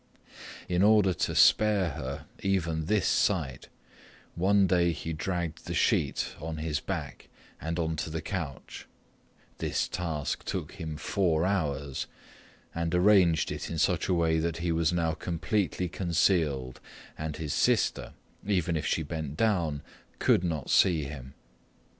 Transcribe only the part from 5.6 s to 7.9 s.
the sheet on his back and